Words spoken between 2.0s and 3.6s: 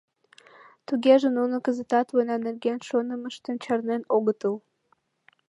война нерген шонымыштым